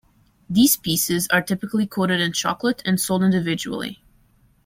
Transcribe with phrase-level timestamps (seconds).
[0.49, 4.03] These pieces are typically coated in chocolate and sold individually.